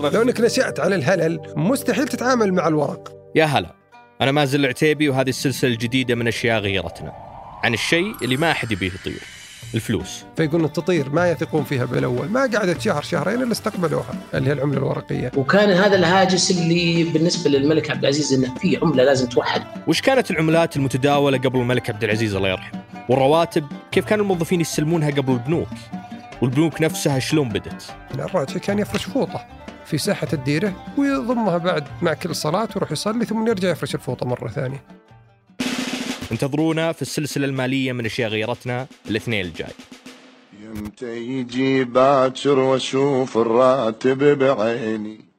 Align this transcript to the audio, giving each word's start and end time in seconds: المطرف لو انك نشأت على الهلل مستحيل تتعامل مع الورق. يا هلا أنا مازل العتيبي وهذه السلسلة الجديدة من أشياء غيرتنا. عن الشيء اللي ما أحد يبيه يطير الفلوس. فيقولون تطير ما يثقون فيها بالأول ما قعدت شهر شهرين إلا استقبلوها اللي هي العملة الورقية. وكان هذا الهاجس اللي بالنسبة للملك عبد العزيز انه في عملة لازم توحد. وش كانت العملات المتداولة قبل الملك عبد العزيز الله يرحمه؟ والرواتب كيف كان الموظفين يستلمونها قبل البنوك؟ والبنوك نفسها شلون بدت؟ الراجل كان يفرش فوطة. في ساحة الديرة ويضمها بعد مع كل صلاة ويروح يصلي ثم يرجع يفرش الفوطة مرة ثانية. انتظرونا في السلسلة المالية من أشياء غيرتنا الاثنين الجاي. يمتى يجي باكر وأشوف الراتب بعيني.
المطرف 0.00 0.14
لو 0.14 0.22
انك 0.22 0.40
نشأت 0.40 0.80
على 0.80 0.94
الهلل 0.94 1.40
مستحيل 1.56 2.08
تتعامل 2.08 2.54
مع 2.54 2.68
الورق. 2.68 3.12
يا 3.34 3.44
هلا 3.44 3.74
أنا 4.20 4.32
مازل 4.32 4.60
العتيبي 4.60 5.08
وهذه 5.08 5.28
السلسلة 5.28 5.70
الجديدة 5.70 6.14
من 6.14 6.28
أشياء 6.28 6.60
غيرتنا. 6.60 7.12
عن 7.64 7.74
الشيء 7.74 8.14
اللي 8.22 8.36
ما 8.36 8.50
أحد 8.50 8.72
يبيه 8.72 8.86
يطير 8.86 9.22
الفلوس. 9.74 10.24
فيقولون 10.36 10.72
تطير 10.72 11.10
ما 11.10 11.30
يثقون 11.30 11.64
فيها 11.64 11.84
بالأول 11.84 12.28
ما 12.28 12.40
قعدت 12.40 12.80
شهر 12.80 13.02
شهرين 13.02 13.42
إلا 13.42 13.52
استقبلوها 13.52 14.14
اللي 14.34 14.48
هي 14.48 14.52
العملة 14.52 14.78
الورقية. 14.78 15.32
وكان 15.36 15.70
هذا 15.70 15.96
الهاجس 15.96 16.50
اللي 16.50 17.04
بالنسبة 17.04 17.50
للملك 17.50 17.90
عبد 17.90 18.00
العزيز 18.00 18.32
انه 18.32 18.54
في 18.54 18.78
عملة 18.82 19.04
لازم 19.04 19.26
توحد. 19.26 19.62
وش 19.86 20.00
كانت 20.00 20.30
العملات 20.30 20.76
المتداولة 20.76 21.38
قبل 21.38 21.60
الملك 21.60 21.90
عبد 21.90 22.04
العزيز 22.04 22.34
الله 22.34 22.48
يرحمه؟ 22.48 22.80
والرواتب 23.08 23.66
كيف 23.92 24.04
كان 24.04 24.20
الموظفين 24.20 24.60
يستلمونها 24.60 25.10
قبل 25.10 25.32
البنوك؟ 25.32 25.68
والبنوك 26.42 26.82
نفسها 26.82 27.18
شلون 27.18 27.48
بدت؟ 27.48 27.94
الراجل 28.14 28.58
كان 28.58 28.78
يفرش 28.78 29.04
فوطة. 29.04 29.59
في 29.90 29.98
ساحة 29.98 30.28
الديرة 30.32 30.86
ويضمها 30.98 31.58
بعد 31.58 31.84
مع 32.02 32.14
كل 32.14 32.34
صلاة 32.34 32.68
ويروح 32.74 32.92
يصلي 32.92 33.24
ثم 33.24 33.46
يرجع 33.46 33.70
يفرش 33.70 33.94
الفوطة 33.94 34.26
مرة 34.26 34.48
ثانية. 34.48 34.82
انتظرونا 36.32 36.92
في 36.92 37.02
السلسلة 37.02 37.46
المالية 37.46 37.92
من 37.92 38.06
أشياء 38.06 38.30
غيرتنا 38.30 38.86
الاثنين 39.08 39.46
الجاي. 39.46 39.72
يمتى 40.62 41.16
يجي 41.16 41.84
باكر 41.84 42.58
وأشوف 42.58 43.38
الراتب 43.38 44.38
بعيني. 44.38 45.29